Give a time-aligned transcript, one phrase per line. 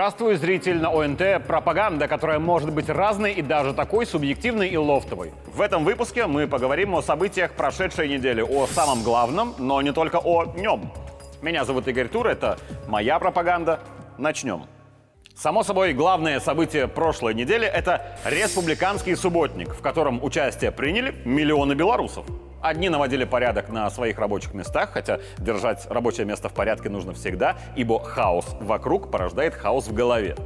[0.00, 1.46] Здравствуй, зритель на ОНТ.
[1.46, 5.30] Пропаганда, которая может быть разной и даже такой субъективной и лофтовой.
[5.54, 10.16] В этом выпуске мы поговорим о событиях прошедшей недели, о самом главном, но не только
[10.16, 10.90] о нем.
[11.42, 12.56] Меня зовут Игорь Тур, это
[12.88, 13.80] моя пропаганда.
[14.16, 14.64] Начнем.
[15.36, 22.24] Само собой, главное событие прошлой недели– это республиканский субботник, в котором участие приняли миллионы белорусов.
[22.60, 27.56] Одни наводили порядок на своих рабочих местах, хотя держать рабочее место в порядке нужно всегда,
[27.74, 30.36] ибо хаос вокруг порождает хаос в голове.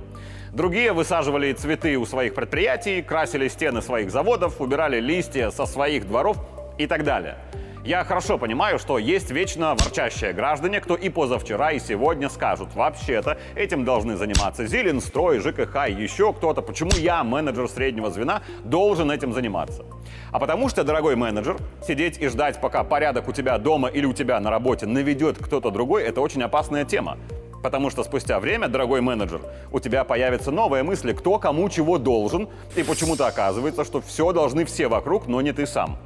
[0.53, 6.37] Другие высаживали цветы у своих предприятий, красили стены своих заводов, убирали листья со своих дворов
[6.79, 7.37] и так далее.
[7.85, 13.37] Я хорошо понимаю, что есть вечно ворчащие граждане, кто и позавчера, и сегодня скажут, вообще-то
[13.55, 16.63] этим должны заниматься Зеленстрой, ЖКХ еще кто-то.
[16.63, 19.85] Почему я, менеджер среднего звена, должен этим заниматься?
[20.33, 24.15] А потому что, дорогой менеджер, сидеть и ждать, пока порядок у тебя дома или у
[24.15, 27.19] тебя на работе наведет кто-то другой, это очень опасная тема.
[27.63, 32.49] Потому что спустя время, дорогой менеджер, у тебя появятся новые мысли, кто кому чего должен,
[32.77, 35.99] и почему-то оказывается, что все должны все вокруг, но не ты сам.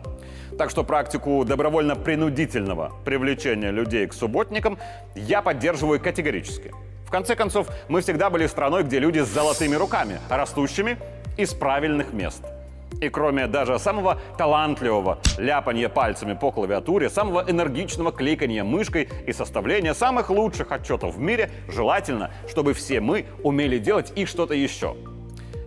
[0.58, 4.76] Так что практику добровольно-принудительного привлечения людей к субботникам
[5.14, 6.72] я поддерживаю категорически.
[7.06, 10.98] В конце концов, мы всегда были страной, где люди с золотыми руками, растущими
[11.36, 12.42] из правильных мест.
[13.00, 19.94] И кроме даже самого талантливого ляпания пальцами по клавиатуре, самого энергичного кликания мышкой и составления
[19.94, 24.96] самых лучших отчетов в мире, желательно, чтобы все мы умели делать и что-то еще–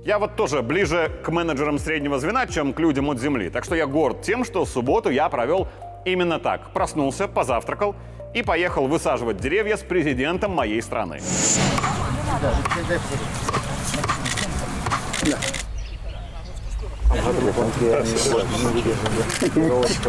[0.03, 3.49] я вот тоже ближе к менеджерам среднего звена, чем к людям от земли.
[3.49, 5.67] Так что я горд тем, что субботу я провел
[6.05, 6.73] именно так.
[6.73, 7.95] Проснулся, позавтракал
[8.33, 11.19] и поехал высаживать деревья с президентом моей страны.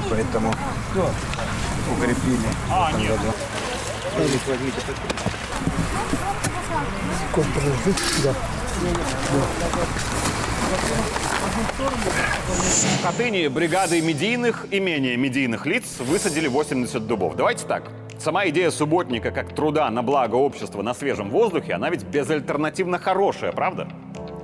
[0.08, 0.54] поэтому
[1.92, 2.48] укрепили.
[2.70, 3.18] А, нет.
[8.22, 8.34] Да.
[12.72, 17.36] В Хатыни бригады медийных и менее медийных лиц высадили 80 дубов.
[17.36, 17.90] Давайте так.
[18.18, 23.52] Сама идея субботника как труда на благо общества на свежем воздухе, она ведь безальтернативно хорошая,
[23.52, 23.88] правда?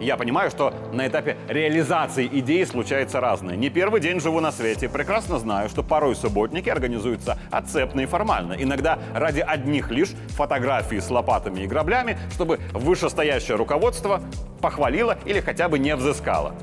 [0.01, 3.57] Я понимаю, что на этапе реализации идеи случается разное.
[3.57, 8.55] Не первый день живу на свете, прекрасно знаю, что порой субботники организуются отцепно и формально.
[8.59, 14.23] Иногда ради одних лишь фотографий с лопатами и граблями, чтобы вышестоящее руководство
[14.61, 16.55] похвалило или хотя бы не взыскало.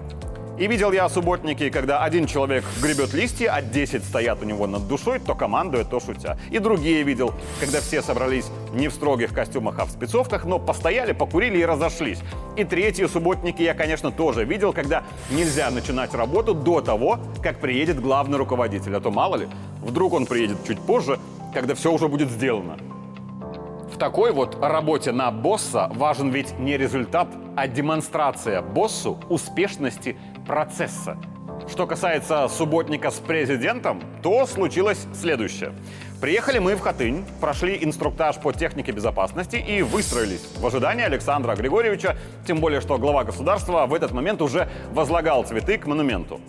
[0.58, 4.88] И видел я субботники, когда один человек гребет листья, а 10 стоят у него над
[4.88, 6.38] душой, то командует, то шутя.
[6.50, 11.12] И другие видел, когда все собрались не в строгих костюмах, а в спецовках, но постояли,
[11.12, 12.20] покурили и разошлись.
[12.56, 18.02] И третьи субботники я, конечно, тоже видел, когда нельзя начинать работу до того, как приедет
[18.02, 18.96] главный руководитель.
[18.96, 19.48] А то мало ли,
[19.82, 21.20] вдруг он приедет чуть позже,
[21.54, 22.78] когда все уже будет сделано.
[23.94, 31.18] В такой вот работе на босса важен ведь не результат, а демонстрация боссу успешности процесса.
[31.68, 35.74] Что касается субботника с президентом, то случилось следующее.
[36.22, 42.18] Приехали мы в Хатынь, прошли инструктаж по технике безопасности и выстроились в ожидании Александра Григорьевича,
[42.46, 46.40] тем более, что глава государства в этот момент уже возлагал цветы к монументу.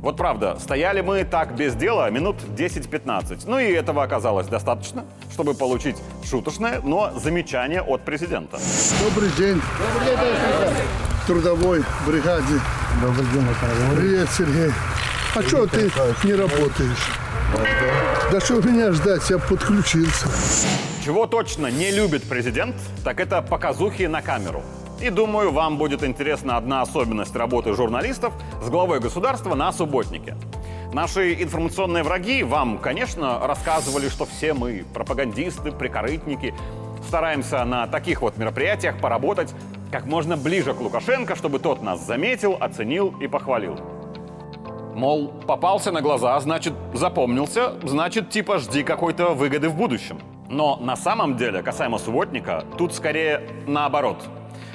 [0.00, 3.44] Вот правда, стояли мы так без дела минут 10-15.
[3.46, 8.58] Ну и этого оказалось достаточно, чтобы получить шуточное, но замечание от президента.
[9.04, 9.60] Добрый день.
[9.78, 12.60] Добрый день, товарищ трудовой бригаде.
[13.00, 14.70] Добрый день, Александр Привет, Сергей.
[15.34, 15.90] А что ты
[16.24, 17.08] не работаешь?
[18.30, 20.28] Да что меня ждать, я подключился.
[21.04, 24.62] Чего точно не любит президент, так это показухи на камеру.
[25.00, 30.36] И думаю, вам будет интересна одна особенность работы журналистов с главой государства на субботнике.
[30.92, 36.54] Наши информационные враги вам, конечно, рассказывали, что все мы пропагандисты, прикорытники,
[37.08, 39.52] стараемся на таких вот мероприятиях поработать
[39.92, 43.78] как можно ближе к Лукашенко, чтобы тот нас заметил, оценил и похвалил.
[44.94, 50.18] Мол, попался на глаза, значит, запомнился, значит, типа жди какой-то выгоды в будущем.
[50.48, 54.24] Но на самом деле, касаемо субботника, тут скорее наоборот–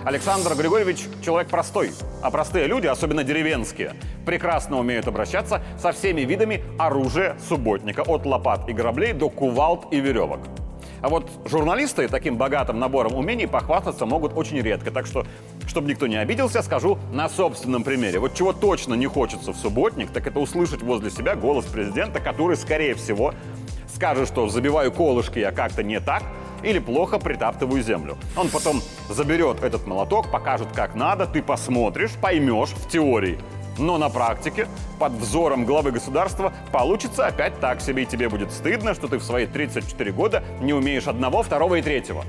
[0.08, 1.92] Александр Григорьевич человек простой,
[2.22, 3.94] а простые люди, особенно деревенские,
[4.26, 10.00] прекрасно умеют обращаться со всеми видами оружия субботника, от лопат и граблей до кувалд и
[10.00, 10.40] веревок.
[11.02, 14.92] А вот журналисты таким богатым набором умений похвастаться могут очень редко.
[14.92, 15.26] Так что,
[15.68, 18.20] чтобы никто не обиделся, скажу на собственном примере.
[18.20, 22.58] Вот чего точно не хочется в субботник, так это услышать возле себя голос президента, который,
[22.58, 23.34] скорее всего,
[23.94, 26.24] скажет, что забиваю колышки я как-то не так,
[26.64, 28.18] или плохо притаптываю землю.
[28.36, 33.40] Он потом заберет этот молоток, покажет, как надо, ты посмотришь, поймешь в теории.
[33.78, 34.68] Но на практике,
[35.00, 39.24] под взором главы государства, получится опять так себе, и тебе будет стыдно, что ты в
[39.24, 42.24] свои 34 года не умеешь одного, второго и третьего.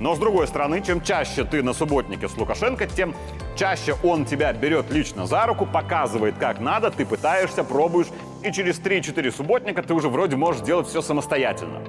[0.00, 3.14] Но с другой стороны, чем чаще ты на субботнике с Лукашенко, тем
[3.54, 8.06] чаще он тебя берет лично за руку, показывает, как надо, ты пытаешься, пробуешь,
[8.42, 11.80] и через 3-4 субботника ты уже вроде можешь делать все самостоятельно.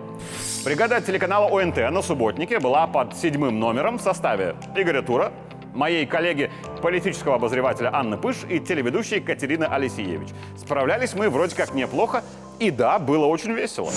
[0.66, 5.32] Бригада телеканала ОНТ на субботнике была под седьмым номером в составе Игоря Тура,
[5.74, 6.52] моей коллеги
[6.82, 10.30] политического обозревателя Анны Пыш и телеведущей Катерины Алисеевич.
[10.58, 12.24] Справлялись мы вроде как неплохо,
[12.60, 13.92] и да, было очень весело.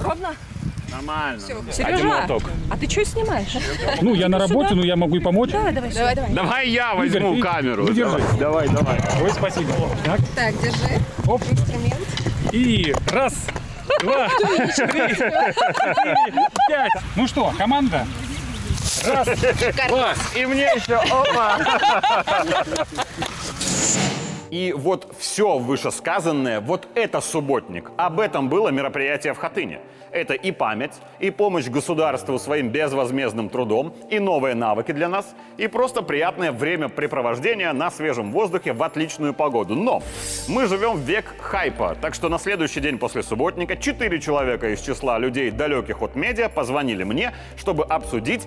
[0.00, 0.34] Ровно?
[0.90, 1.42] Нормально.
[1.44, 2.42] Один Сережа, молоток.
[2.70, 3.56] а ты что снимаешь?
[4.00, 5.50] Ну, я на работе, но я могу и помочь.
[5.50, 6.32] Давай, давай, давай, давай.
[6.32, 7.86] Давай я возьму Игорь, камеру.
[7.88, 8.22] ну, держи.
[8.38, 8.98] Давай, давай.
[9.22, 9.72] Ой, спасибо.
[10.04, 11.00] Так, Так, держи.
[11.26, 11.42] Оп.
[11.50, 11.96] Инструмент.
[12.52, 13.34] и раз,
[14.00, 15.14] два, три, четыре,
[16.68, 16.92] пять.
[17.14, 18.06] Ну что, команда?
[19.04, 19.28] Раз,
[19.88, 20.14] два.
[20.34, 21.58] И мне еще, опа!
[24.50, 27.90] И вот все вышесказанное, вот это субботник.
[27.96, 29.80] Об этом было мероприятие в Хатыне.
[30.12, 35.66] Это и память, и помощь государству своим безвозмездным трудом, и новые навыки для нас, и
[35.66, 39.74] просто приятное времяпрепровождение на свежем воздухе в отличную погоду.
[39.74, 40.02] Но
[40.48, 44.80] мы живем в век хайпа, так что на следующий день после субботника четыре человека из
[44.80, 48.46] числа людей, далеких от медиа, позвонили мне, чтобы обсудить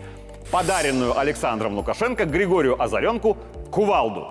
[0.52, 3.38] подаренную Александром Лукашенко Григорию Озаренку
[3.70, 4.28] кувалду.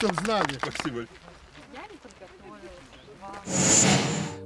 [0.00, 0.58] Чтоб знали.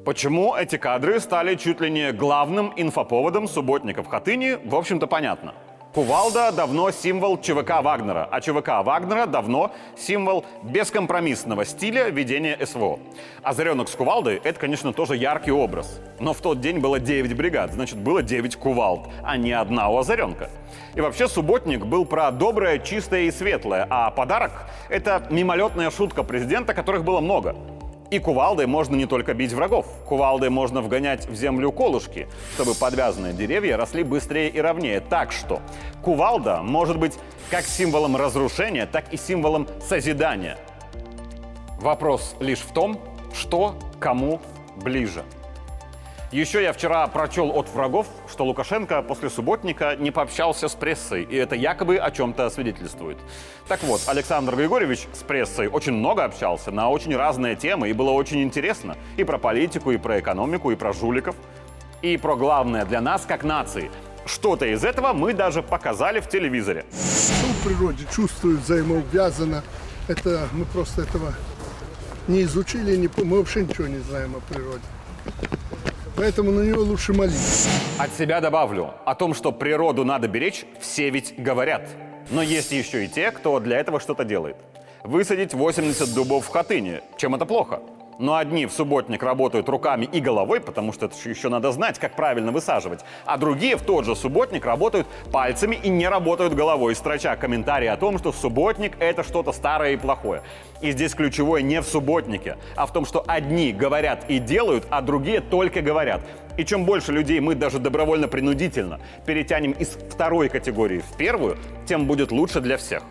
[0.05, 5.55] Почему эти кадры стали чуть ли не главным инфоповодом субботника в Хатыни, в общем-то понятно.
[5.95, 12.99] Кувалда давно символ ЧВК Вагнера, а ЧВК Вагнера давно символ бескомпромиссного стиля ведения СВО.
[13.45, 16.01] Озаренок с кувалдой— это, конечно, тоже яркий образ.
[16.19, 19.97] Но в тот день было 9 бригад, значит, было 9 кувалд, а не одна у
[19.97, 20.51] Озаренка.
[20.97, 24.51] И вообще субботник был про доброе, чистое и светлое, а подарок—
[24.89, 27.55] это мимолетная шутка президента, которых было много.
[28.15, 29.87] И кувалдой можно не только бить врагов.
[30.07, 35.01] Кувалдой можно вгонять в землю колышки, чтобы подвязанные деревья росли быстрее и ровнее.
[35.01, 35.61] Так что
[36.01, 37.15] кувалда может быть
[37.51, 40.59] как символом разрушения, так и символом созидания.
[41.81, 43.01] Вопрос лишь в том,
[43.35, 44.41] что кому
[44.77, 45.25] ближе.
[46.35, 51.37] Еще я вчера прочел от врагов, что Лукашенко после субботника не пообщался с прессой, и
[51.37, 53.19] это якобы о чем-то свидетельствует.
[53.69, 58.11] Так вот, Александр Григорьевич с прессой очень много общался на очень разные темы, и было
[58.11, 61.37] очень интересно и про политику, и про экономику, и про жуликов,
[62.03, 63.93] и про главное для нас как нации.
[64.27, 66.85] Что-то из этого мы даже показали в телевизоре.
[66.91, 69.63] Ну, в природе чувствуют взаимоувязано.
[70.09, 71.33] Это мы просто этого
[72.27, 74.83] не изучили, не, мы вообще ничего не знаем о природе.
[76.17, 77.69] Поэтому на него лучше молиться.
[77.99, 81.89] От себя добавлю, о том, что природу надо беречь, все ведь говорят.
[82.31, 84.57] Но есть еще и те, кто для этого что-то делает.
[85.03, 87.03] Высадить 80 дубов в Хатыне.
[87.17, 87.81] Чем это плохо?
[88.19, 92.15] Но одни в субботник работают руками и головой, потому что это еще надо знать, как
[92.15, 93.01] правильно высаживать.
[93.25, 97.97] А другие в тот же субботник работают пальцами и не работают головой, строча комментарии о
[97.97, 100.43] том, что субботник— это что-то старое и плохое.
[100.81, 105.01] И здесь ключевое не в субботнике, а в том, что одни говорят и делают, а
[105.01, 106.21] другие только говорят.
[106.57, 112.31] И чем больше людей мы даже добровольно-принудительно перетянем из второй категории в первую, тем будет
[112.31, 113.03] лучше для всех.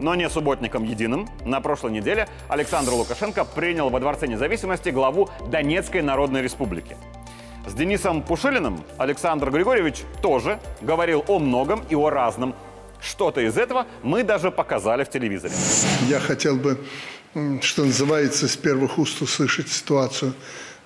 [0.00, 1.28] Но не субботником единым.
[1.44, 6.96] На прошлой неделе Александр Лукашенко принял во Дворце независимости главу Донецкой Народной Республики.
[7.66, 12.54] С Денисом Пушилиным Александр Григорьевич тоже говорил о многом и о разном.
[13.00, 15.52] Что-то из этого мы даже показали в телевизоре.
[16.08, 16.78] Я хотел бы,
[17.60, 20.32] что называется, с первых уст услышать ситуацию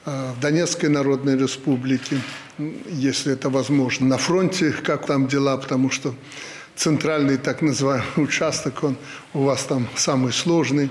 [0.05, 2.19] э, в Донецкой Народной Республике,
[2.59, 4.07] если это возможно.
[4.07, 6.15] На фронте, как там дела, потому что
[6.77, 8.97] центральный так называемый участок, он
[9.35, 10.91] у вас там самый сложный.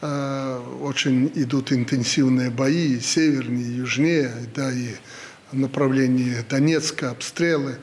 [0.00, 4.94] Э, Очень идут интенсивные бои, и севернее, и южнее, да, и
[5.50, 7.78] в направлении Донецка, обстрелы.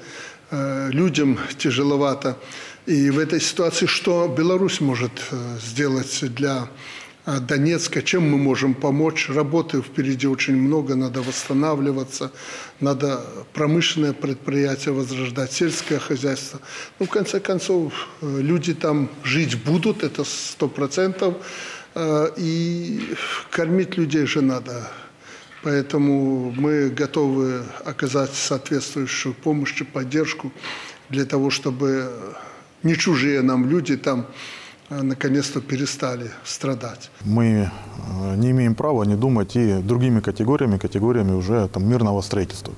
[0.51, 2.37] Э, Людям тяжеловато.
[2.85, 6.67] И в этой ситуации что Беларусь может э, сделать для
[7.25, 9.29] Донецка, чем мы можем помочь?
[9.29, 12.31] Работы впереди очень много, надо восстанавливаться,
[12.79, 13.21] надо
[13.53, 16.59] промышленное предприятие возрождать, сельское хозяйство.
[16.97, 21.35] Ну, в конце концов, э, люди там жить будут, это сто процентов,
[21.95, 23.15] Э, и
[23.49, 24.91] кормить людей же надо.
[25.63, 30.53] Поэтому мы готовы оказать соответствующую помощь и поддержку
[31.09, 32.09] для того, чтобы
[32.83, 34.27] не чужие нам люди там
[34.89, 37.11] наконец-то перестали страдать.
[37.25, 37.71] Мы
[38.23, 42.73] э, не имеем права не думать и другими категориями, категориями уже там, мирного строительства.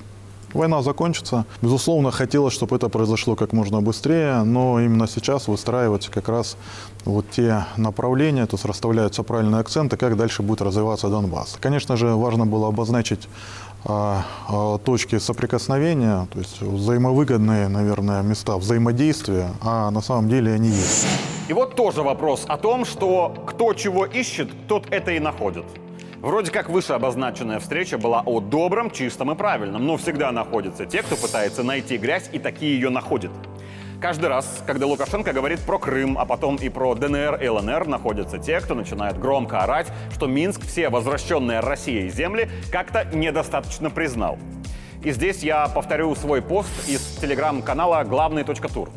[0.54, 1.44] Война закончится.
[1.62, 6.56] Безусловно, хотелось, чтобы это произошло как можно быстрее, но именно сейчас выстраиваются как раз
[7.04, 11.56] вот те направления, то есть расставляются правильные акценты, как дальше будет развиваться Донбасс.
[11.60, 13.28] Конечно же, важно было обозначить
[13.84, 20.68] а, а, точки соприкосновения, то есть взаимовыгодные, наверное, места взаимодействия, а на самом деле они
[20.68, 21.06] есть.
[21.48, 25.64] И вот тоже вопрос о том, что кто чего ищет, тот это и находит.
[26.22, 31.02] Вроде как выше обозначенная встреча была о добром, чистом и правильном, но всегда находятся те,
[31.02, 33.32] кто пытается найти грязь и такие ее находят.
[34.00, 38.38] Каждый раз, когда Лукашенко говорит про Крым, а потом и про ДНР и ЛНР, находятся
[38.38, 44.38] те, кто начинает громко орать, что Минск все возвращенные Россией земли как-то недостаточно признал.
[45.02, 48.90] И здесь я повторю свой пост из телеграм-канала «Главный точка тур».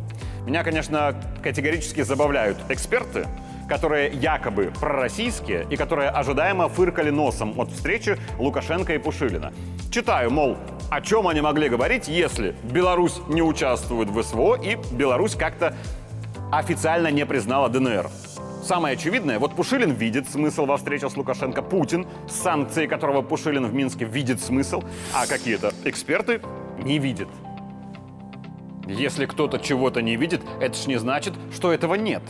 [0.46, 3.26] Меня, конечно, категорически забавляют эксперты,
[3.68, 9.54] которые якобы пророссийские и которые ожидаемо фыркали носом от встречи Лукашенко и Пушилина.
[9.92, 10.58] Читаю, мол,
[10.90, 15.76] о чем они могли говорить, если Беларусь не участвует в СВО и Беларусь как-то
[16.52, 18.10] официально не признала ДНР.
[18.64, 23.68] Самое очевидное, вот Пушилин видит смысл во встрече с Лукашенко, Путин, с санкцией которого Пушилин
[23.68, 26.42] в Минске видит смысл, а какие-то эксперты
[26.80, 27.30] не видят.
[28.88, 32.24] Если кто-то чего-то не видит, это ж не значит, что этого нет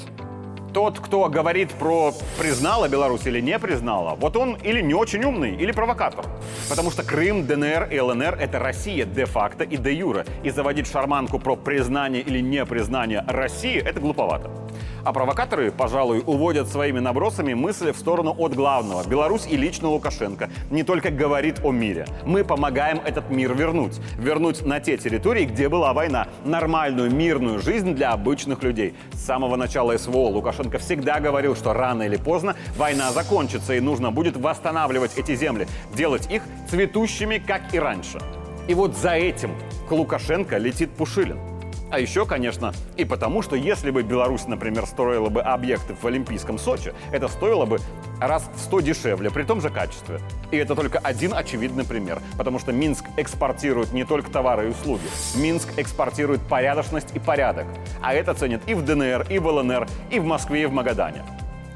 [0.75, 5.55] тот, кто говорит про признала Беларусь или не признала, вот он или не очень умный,
[5.55, 6.25] или провокатор.
[6.67, 10.25] Потому что Крым, ДНР и ЛНР— это Россия де-факто и де-юре.
[10.43, 14.64] И заводить шарманку про признание или не признание России— это глуповато.
[15.03, 19.07] А провокаторы, пожалуй, уводят своими набросами мысли в сторону от главного.
[19.07, 22.07] Беларусь и лично Лукашенко не только говорит о мире.
[22.25, 23.99] Мы помогаем этот мир вернуть.
[24.17, 26.27] Вернуть на те территории, где была война.
[26.43, 28.95] Нормальную мирную жизнь для обычных людей.
[29.13, 34.11] С самого начала СВО Лукашенко всегда говорил, что рано или поздно война закончится и нужно
[34.11, 35.67] будет восстанавливать эти земли.
[35.93, 38.19] Делать их цветущими, как и раньше.
[38.67, 39.51] И вот за этим
[39.87, 41.54] к Лукашенко летит Пушилин.
[41.95, 46.59] А еще, конечно, и потому, что если бы Беларусь, например, строила бы объекты в Олимпийском
[46.59, 47.79] Сочи, это стоило бы
[48.19, 50.19] раз в 100 дешевле, при том же качестве.
[50.51, 55.03] И это только один очевидный пример, потому что Минск экспортирует не только товары и услуги.
[55.37, 57.65] Минск экспортирует порядочность и порядок.
[58.01, 61.23] А это ценят и в ДНР, и в ЛНР, и в Москве, и в Магадане.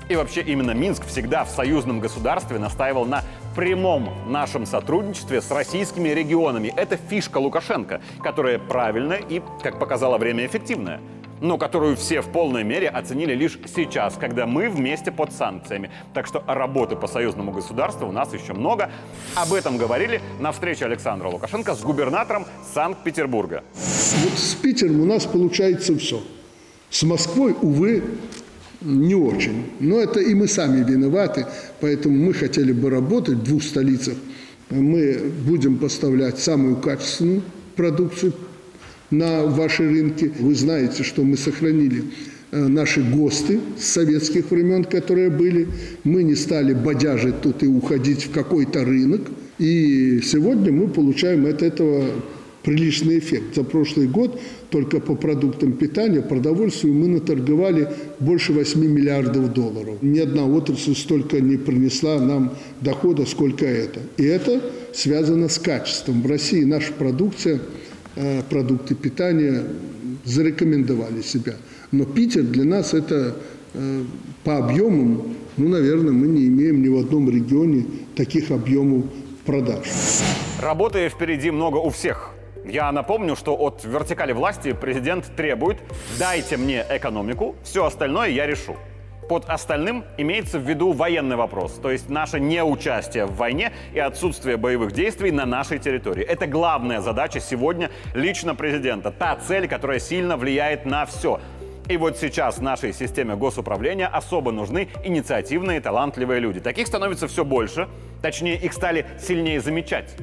[0.10, 3.24] И вообще именно Минск всегда в союзном государстве настаивал на
[3.60, 6.72] прямом нашем сотрудничестве с российскими регионами.
[6.78, 11.02] Это фишка Лукашенко, которая правильная и, как показало время, эффективная
[11.42, 15.90] но которую все в полной мере оценили лишь сейчас, когда мы вместе под санкциями.
[16.14, 18.92] Так что работы по союзному государству у нас еще много.
[19.36, 23.64] Об этом говорили на встрече Александра Лукашенко с губернатором Санкт-Петербурга.
[23.74, 26.22] Вот с Питером у нас получается все.
[26.90, 28.04] С Москвой, увы,
[28.82, 29.66] не очень.
[29.80, 31.46] Но это и мы сами виноваты,
[31.82, 34.16] поэтому мы хотели бы работать в двух столицах.
[34.70, 37.42] Мы будем поставлять самую качественную
[37.76, 38.34] продукцию
[39.12, 40.32] на ваши рынки.
[40.40, 42.04] Вы знаете, что мы сохранили
[42.52, 45.68] э, наши ГОСТы с советских времен, которые были.
[46.04, 49.22] Мы не стали бодяжить тут и уходить в какой-то рынок.
[49.58, 52.06] И сегодня мы получаем от этого
[52.64, 53.56] приличный эффект.
[53.56, 54.40] За прошлый год
[54.70, 57.90] только по продуктам питания, продовольствию мы наторговали
[58.20, 59.98] больше 8 миллиардов долларов.
[60.02, 64.02] Ни одна отрасль столько не принесла нам дохода, сколько это.
[64.18, 64.62] И это
[64.94, 66.22] связано с качеством.
[66.22, 67.60] В России наша продукция,
[68.16, 69.64] э, продукты питания
[70.26, 71.56] зарекомендовали себя.
[71.92, 73.36] Но Питер для нас это
[73.74, 74.04] э,
[74.44, 77.86] по объемам, ну, наверное, мы не имеем ни в одном регионе
[78.16, 79.06] таких объемов
[79.46, 79.88] продаж.
[80.62, 82.32] Работы впереди много у всех.
[82.70, 85.80] Я напомню, что от вертикали власти президент требует
[86.20, 88.78] «дайте мне экономику, все остальное я решу».
[89.28, 94.58] Под остальным имеется в виду военный вопрос, то есть наше неучастие в войне и отсутствие
[94.58, 96.24] боевых действий на нашей территории.
[96.24, 101.40] Это главная задача сегодня лично президента, та цель, которая сильно влияет на все.
[101.88, 106.60] И вот сейчас нашей системе госуправления особо нужны инициативные, талантливые люди.
[106.60, 107.88] Таких становится все больше,
[108.22, 110.16] точнее их стали сильнее замечать.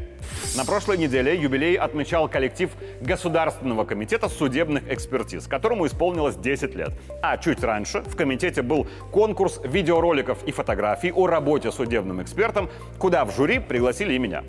[0.57, 6.93] На прошлой неделе юбилей отмечал коллектив Государственного комитета судебных экспертиз, которому исполнилось 10 лет.
[7.23, 13.25] А чуть раньше в комитете был конкурс видеороликов и фотографий о работе судебным экспертом, куда
[13.25, 14.45] в жюри пригласили и меня.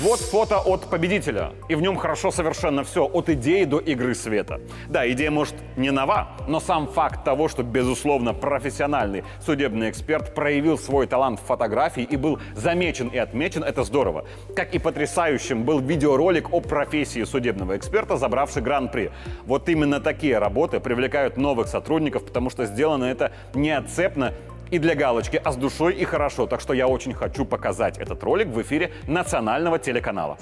[0.00, 4.60] Вот фото от победителя, и в нем хорошо совершенно все, от идеи до игры света.
[4.88, 10.76] Да, идея может не нова, но сам факт того, что, безусловно, профессиональный судебный эксперт проявил
[10.78, 14.26] свой талант в фотографии и был замечен и отмечен, это здорово.
[14.54, 14.78] Как и
[15.16, 19.10] потрясающим был видеоролик о профессии судебного эксперта, забравший гран-при.
[19.46, 24.34] Вот именно такие работы привлекают новых сотрудников, потому что сделано это неотцепно
[24.70, 26.46] и для галочки, а с душой и хорошо.
[26.46, 30.36] Так что я очень хочу показать этот ролик в эфире национального телеканала.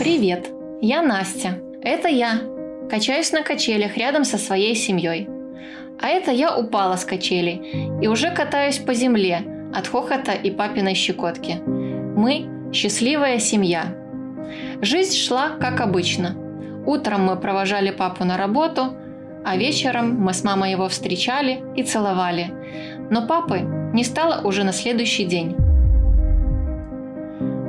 [0.00, 0.50] Привет!
[0.80, 1.58] Я Настя.
[1.80, 2.40] Это я.
[2.90, 5.28] Качаюсь на качелях рядом со своей семьей.
[6.02, 7.60] А это я упала с качелей
[8.02, 11.60] и уже катаюсь по земле от хохота и папиной щекотки.
[11.64, 13.99] Мы– счастливая семья.
[14.82, 16.34] Жизнь шла как обычно.
[16.86, 18.94] Утром мы провожали папу на работу,
[19.44, 22.50] а вечером мы с мамой его встречали и целовали.
[23.10, 23.60] Но папы
[23.92, 25.54] не стало уже на следующий день.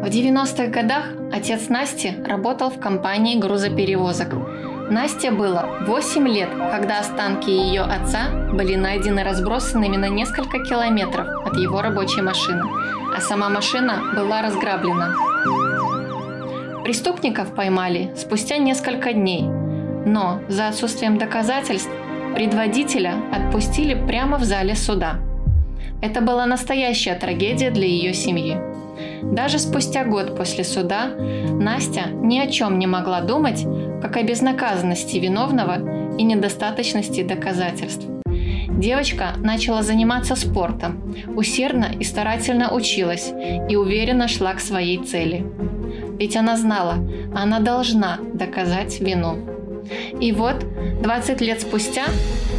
[0.02, 4.34] В 90-х годах отец Насти работал в компании грузоперевозок.
[4.90, 11.58] Насте было 8 лет, когда останки ее отца были найдены разбросанными на несколько километров от
[11.58, 12.64] его рабочей машины,
[13.16, 15.14] а сама машина была разграблена.
[16.84, 21.92] Преступников поймали спустя несколько дней, но за отсутствием доказательств
[22.36, 25.20] предводителя отпустили прямо в зале суда.
[26.02, 28.58] Это была настоящая трагедия для ее семьи.
[29.22, 33.66] Даже спустя год после суда Настя ни о чем не могла думать,
[34.02, 38.06] как о безнаказанности виновного и недостаточности доказательств.
[38.70, 43.32] Девочка начала заниматься спортом, усердно и старательно училась
[43.70, 45.46] и уверенно шла к своей цели.
[46.22, 46.98] Ведь она знала,
[47.34, 49.40] она должна доказать вину.
[50.20, 50.64] И вот,
[51.02, 52.04] 20 лет спустя,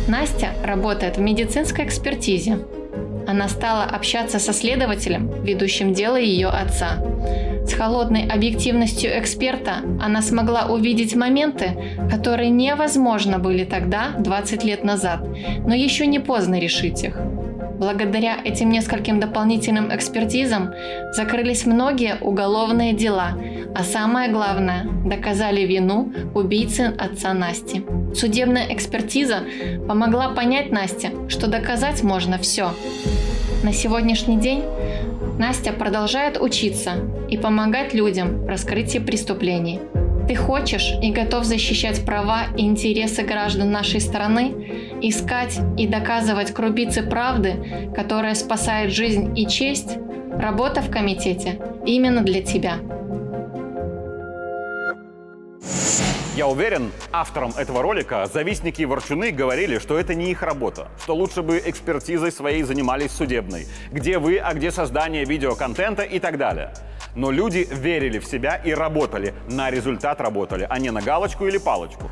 [0.08, 2.58] Настя работает в медицинской экспертизе,
[3.28, 6.96] она стала общаться со следователем, ведущим дело ее отца.
[7.64, 11.70] С холодной объективностью эксперта она смогла увидеть моменты,
[12.10, 15.20] которые невозможно были тогда, 20 лет назад,
[15.64, 17.16] но еще не поздно решить их.
[17.82, 20.72] Благодаря этим нескольким дополнительным экспертизам
[21.14, 23.32] закрылись многие уголовные дела,
[23.74, 27.84] а самое главное– доказали вину убийцы отца Насти.
[28.14, 29.40] Судебная экспертиза
[29.88, 32.72] помогла понять Насте, что доказать можно все.
[33.62, 34.62] На сегодняшний день
[35.38, 36.92] Настя продолжает учиться
[37.30, 39.80] и помогать людям в раскрытии преступлений.
[40.28, 44.54] Ты хочешь и готов защищать права и интересы граждан нашей страны,
[45.00, 49.96] искать и доказывать крупицы правды, которая спасает жизнь и честь?
[50.38, 52.76] Работа в комитете именно для тебя.
[56.34, 61.14] Я уверен, авторам этого ролика завистники и ворчуны говорили, что это не их работа, что
[61.14, 66.72] лучше бы экспертизой своей занимались судебной, где вы, а где создание видеоконтента и так далее.
[67.14, 71.58] Но люди верили в себя и работали, на результат работали, а не на галочку или
[71.58, 72.10] палочку.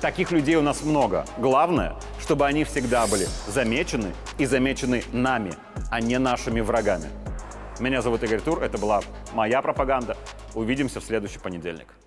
[0.00, 1.24] Таких людей у нас много.
[1.38, 5.52] Главное, чтобы они всегда были замечены и замечены нами,
[5.90, 7.06] а не нашими врагами.
[7.80, 9.00] Меня зовут Игорь Тур, это была
[9.34, 10.16] моя пропаганда.
[10.54, 11.97] Увидимся в следующий понедельник.